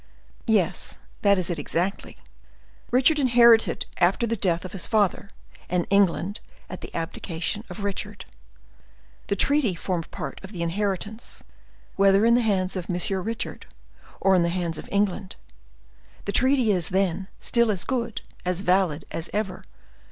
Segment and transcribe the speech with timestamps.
[0.47, 2.17] "Yes, that is it exactly.
[2.89, 5.29] Richard inherited after the death of his father,
[5.69, 6.39] and England
[6.71, 8.25] at the abdication of Richard.
[9.27, 11.43] The treaty formed part of the inheritance,
[11.97, 12.97] whether in the hands of M.
[13.21, 13.67] Richard
[14.19, 15.35] or in the hands of England.
[16.25, 19.63] The treaty is, then, still as good, as valid as ever.